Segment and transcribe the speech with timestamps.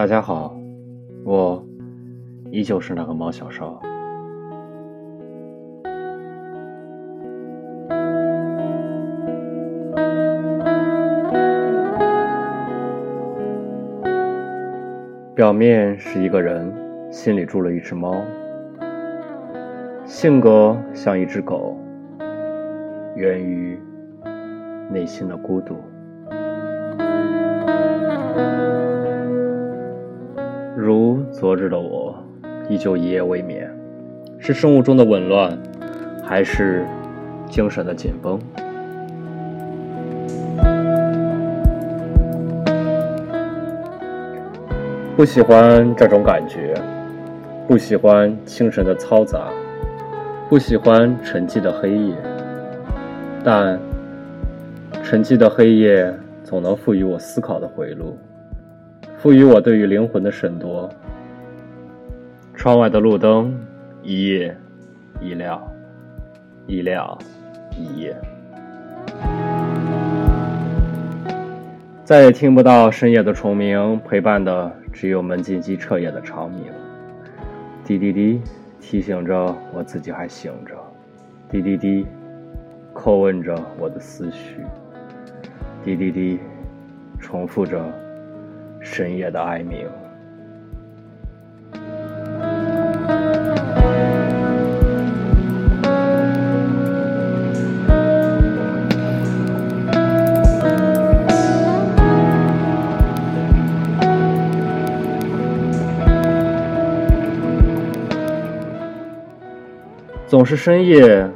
[0.00, 0.56] 大家好，
[1.26, 1.62] 我
[2.50, 3.78] 依旧是那个猫小少。
[15.34, 16.72] 表面是一个人，
[17.12, 18.24] 心里住了一只猫，
[20.06, 21.76] 性格像一只狗，
[23.16, 23.78] 源于
[24.90, 25.76] 内心的孤独。
[31.40, 32.22] 昨日的我，
[32.68, 33.66] 依旧一夜未眠，
[34.38, 35.58] 是生物钟的紊乱，
[36.22, 36.84] 还是
[37.48, 38.38] 精神的紧绷？
[45.16, 46.74] 不喜欢这种感觉，
[47.66, 49.48] 不喜欢清晨的嘈杂，
[50.46, 52.14] 不喜欢沉寂的黑夜，
[53.42, 53.80] 但
[55.02, 58.18] 沉寂的黑夜总能赋予我思考的回路。
[59.16, 60.86] 赋予我对于灵魂的审夺。
[62.60, 63.58] 窗外的路灯，
[64.02, 64.54] 一夜
[65.18, 65.58] 一亮，
[66.66, 67.18] 一亮
[67.74, 68.14] 一夜。
[72.04, 76.64] 再也听不到深夜的虫鸣，陪伴的只有门禁机彻夜的长鸣。
[77.82, 78.42] 滴滴滴，
[78.78, 80.74] 提醒着我自己还醒着。
[81.48, 82.06] 滴滴滴，
[82.94, 84.56] 叩问着我的思绪。
[85.82, 86.38] 滴滴滴，
[87.18, 87.82] 重复着。
[88.82, 89.86] 深夜的哀鸣，
[110.30, 111.28] 总是深夜，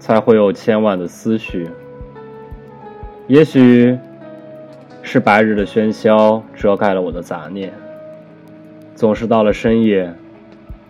[0.00, 1.70] 才会有千万的思绪。
[3.28, 3.96] 也许。
[5.06, 7.70] 是白日的喧嚣遮盖了我的杂念，
[8.94, 10.10] 总是到了深夜，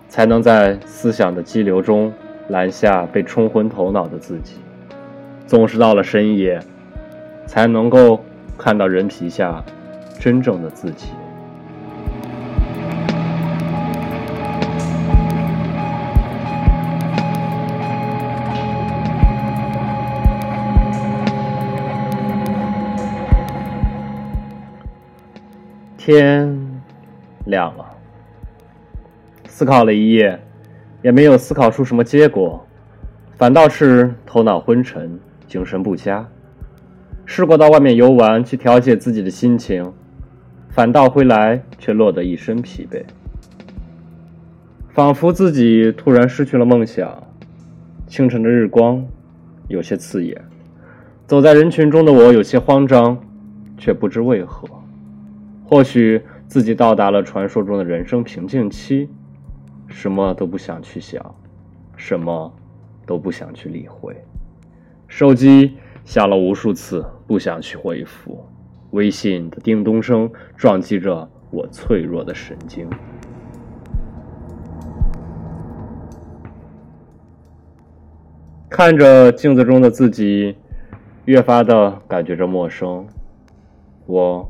[0.08, 2.12] 才能在思想的激流中
[2.48, 4.54] 拦下被冲昏头脑的自己；
[5.48, 6.60] 总是到了深夜，
[7.44, 8.24] 才能够
[8.56, 9.62] 看到人皮下
[10.20, 11.08] 真正的自己。
[26.06, 26.60] 天
[27.46, 27.86] 亮了，
[29.48, 30.38] 思考了一夜，
[31.00, 32.62] 也没有思考出什么结果，
[33.38, 36.28] 反倒是头脑昏沉，精神不佳。
[37.24, 39.94] 试过到外面游玩去调节自己的心情，
[40.68, 43.02] 反倒回来却落得一身疲惫，
[44.90, 47.22] 仿佛自己突然失去了梦想。
[48.06, 49.02] 清晨的日光
[49.68, 50.38] 有些刺眼，
[51.26, 53.18] 走在人群中的我有些慌张，
[53.78, 54.68] 却不知为何。
[55.74, 59.08] 或许自己到达了传说中的人生瓶颈期，
[59.88, 61.34] 什么都不想去想，
[61.96, 62.54] 什么
[63.04, 64.14] 都不想去理会。
[65.08, 68.46] 手机响了无数次，不想去回复。
[68.92, 72.88] 微信的叮咚声撞击着我脆弱的神经。
[78.70, 80.56] 看着镜子中的自己，
[81.24, 83.04] 越发的感觉着陌生。
[84.06, 84.48] 我。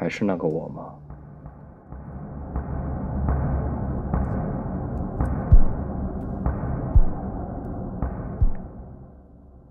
[0.00, 0.94] 还是那个我吗？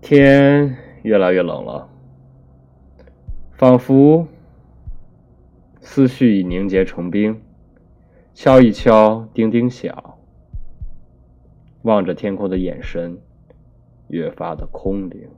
[0.00, 1.88] 天越来越冷了，
[3.54, 4.28] 仿佛
[5.80, 7.42] 思绪已凝结成冰。
[8.32, 10.14] 敲一敲，叮叮响。
[11.82, 13.18] 望着天空的眼神
[14.06, 15.28] 越发的空灵。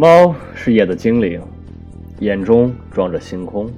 [0.00, 1.42] 猫是夜的精灵，
[2.20, 3.68] 眼中装着星空，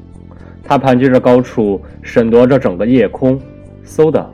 [0.63, 3.41] 它盘踞着高处，审夺着整个夜空，
[3.87, 4.31] 嗖的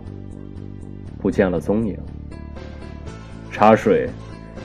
[1.21, 1.97] 不见了踪影。
[3.53, 4.09] 茶水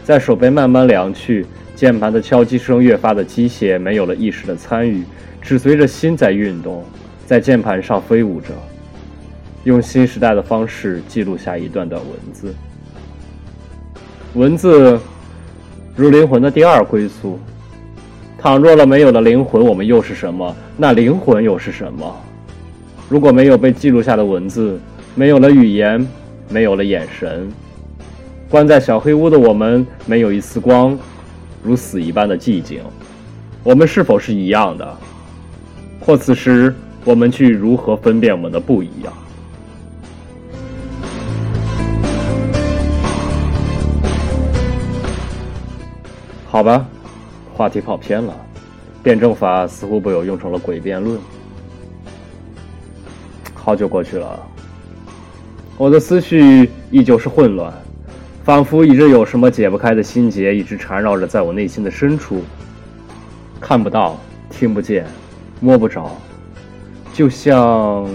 [0.03, 1.45] 在手背慢慢凉去，
[1.75, 5.03] 键盘的敲击声越发的机械，没有了意识的参与，
[5.43, 6.83] 只随着心在运动，
[7.27, 8.47] 在键盘上飞舞着，
[9.65, 12.51] 用新时代的方式记录下一段段文字。
[14.33, 14.99] 文字
[15.95, 17.37] 如灵魂的第二归宿。
[18.37, 20.55] 倘若了没有了灵魂，我们又是什么？
[20.75, 22.15] 那灵魂又是什么？
[23.07, 24.79] 如果没有被记录下的文字，
[25.13, 26.07] 没有了语言，
[26.49, 27.51] 没有了眼神，
[28.49, 30.97] 关在小黑屋的我们，没有一丝光，
[31.61, 32.79] 如死一般的寂静。
[33.63, 34.97] 我们是否是一样的？
[35.99, 36.73] 或此时，
[37.05, 39.13] 我们去如何分辨我们的不一样？
[46.51, 46.85] 好吧，
[47.53, 48.35] 话题跑偏了，
[49.01, 51.17] 辩证法似乎被我用成了诡辩论。
[53.53, 54.37] 好久过去了，
[55.77, 57.73] 我的思绪依旧是混乱，
[58.43, 62.41] 仿佛一直有什么解不开的心结一直缠绕着在我内心的深处，
[63.61, 64.19] 看不到、
[64.49, 65.05] 听不见、
[65.61, 66.11] 摸不着，
[67.13, 68.05] 就像，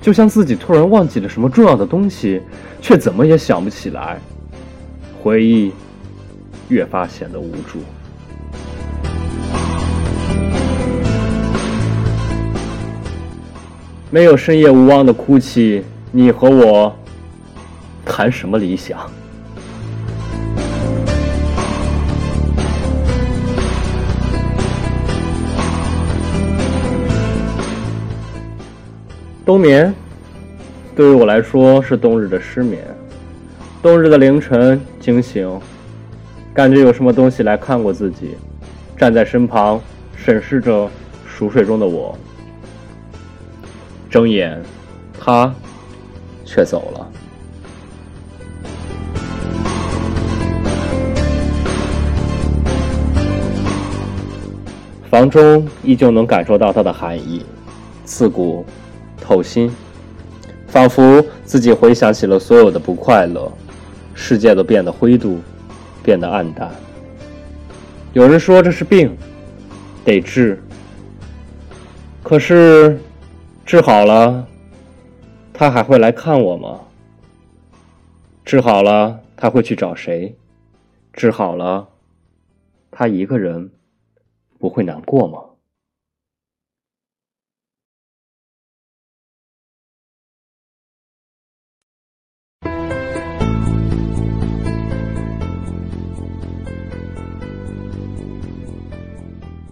[0.00, 2.40] 就像自己突然忘记了什么重要的东西，
[2.80, 4.18] 却怎么也想不起来，
[5.22, 5.70] 回忆。
[6.68, 7.80] 越发显得无助。
[14.10, 16.96] 没有深夜无望的哭泣，你和我
[18.04, 18.98] 谈什么理想？
[29.44, 29.94] 冬眠
[30.96, 32.82] 对于我来说是冬日的失眠，
[33.82, 35.60] 冬日的凌晨惊醒。
[36.56, 38.34] 感觉有什么东西来看过自己，
[38.96, 39.78] 站在身旁
[40.16, 40.88] 审视着
[41.26, 42.16] 熟睡中的我。
[44.08, 44.58] 睁眼，
[45.20, 45.54] 他
[46.46, 47.06] 却走了。
[55.10, 57.44] 房中依旧能感受到它的寒意，
[58.06, 58.64] 刺骨
[59.20, 59.70] 透心，
[60.66, 63.52] 仿佛自己回想起了所有的不快乐，
[64.14, 65.38] 世界都变得灰度。
[66.06, 66.70] 变得暗淡。
[68.12, 69.16] 有人说这是病，
[70.04, 70.62] 得治。
[72.22, 72.96] 可是
[73.64, 74.46] 治好了，
[75.52, 76.80] 他还会来看我吗？
[78.44, 80.38] 治好了，他会去找谁？
[81.12, 81.88] 治好了，
[82.92, 83.68] 他一个人
[84.60, 85.40] 不会难过吗？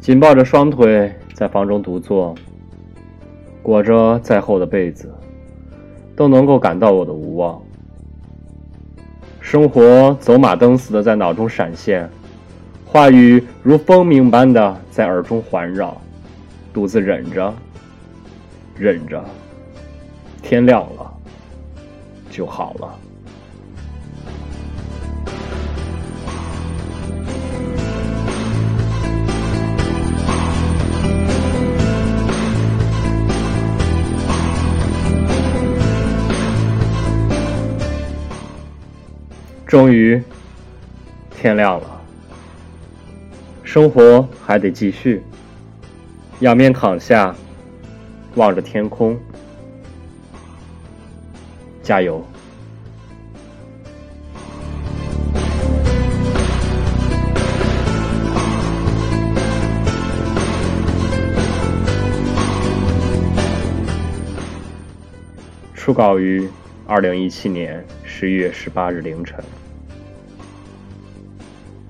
[0.05, 2.35] 紧抱着双腿在房中独坐，
[3.63, 5.11] 裹着再厚的被子，
[6.15, 7.59] 都能够感到我的无望。
[9.41, 12.07] 生活走马灯似的在脑中闪现，
[12.85, 15.99] 话语如蜂鸣般的在耳中环绕，
[16.71, 17.55] 独自忍着，
[18.77, 19.25] 忍着，
[20.43, 21.15] 天亮了
[22.31, 22.95] 就好了。
[39.75, 40.23] 终于，
[41.37, 42.01] 天亮了。
[43.65, 45.21] 生活还得继续。
[46.39, 47.35] 仰面躺下，
[48.37, 49.19] 望着天空，
[51.83, 52.25] 加油。
[65.75, 66.49] 初稿于
[66.87, 69.43] 二零一七年十一月十八日凌晨。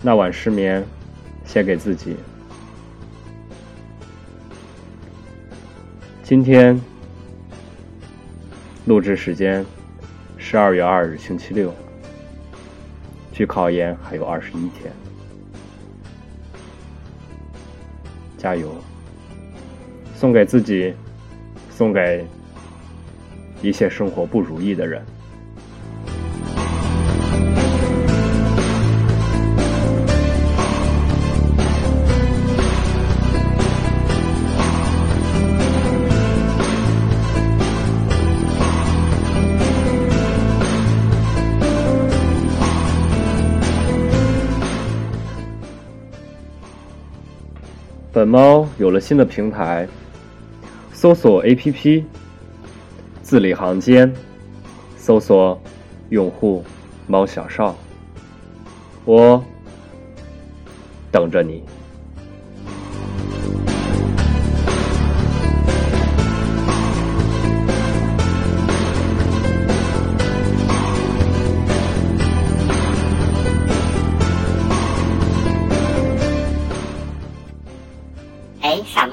[0.07, 0.85] 那晚失眠，
[1.47, 2.15] 写给自己。
[6.23, 6.79] 今天
[8.85, 9.65] 录制时间
[10.37, 11.73] 十二月二日星期六，
[13.33, 14.93] 距考研还有二十一天，
[18.37, 18.75] 加油！
[20.15, 20.93] 送给自己，
[21.71, 22.27] 送给
[23.63, 25.03] 一切生活不如意的人。
[48.15, 49.89] 本猫有了新的平台，
[50.93, 52.05] 搜索 APP，
[53.25, 54.15] 字里行间
[54.97, 55.61] 搜索
[56.11, 56.65] 用户
[57.09, 57.75] 猫小少，
[59.05, 59.45] 我
[61.11, 61.65] 等着你。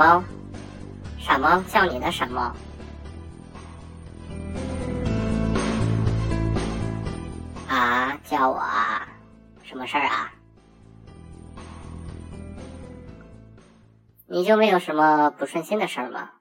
[0.02, 0.24] 猫，
[1.20, 2.56] 傻猫叫你的傻猫？
[7.70, 9.08] 啊，叫我啊？
[9.62, 10.34] 什么事儿啊？
[14.26, 16.32] 你就没有什么不顺心的事儿吗？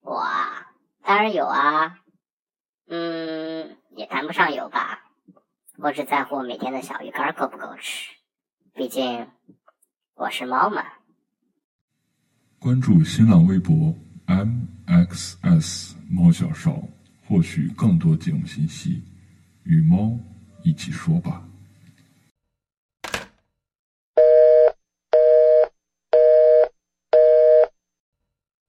[0.00, 0.72] 我啊，
[1.04, 2.00] 当然有啊。
[2.88, 5.04] 嗯，也谈不上有吧。
[5.76, 8.16] 我只在乎每天的小鱼干够不够吃，
[8.74, 9.30] 毕竟
[10.16, 10.97] 我是猫嘛。
[12.60, 13.94] 关注新浪微博
[14.26, 16.82] mxs 猫小少，
[17.24, 19.00] 获取更多节目信息。
[19.62, 20.18] 与猫
[20.64, 21.47] 一起说吧。